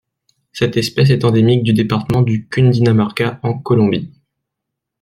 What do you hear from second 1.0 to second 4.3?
est endémique du département du Cundinamarca en Colombie.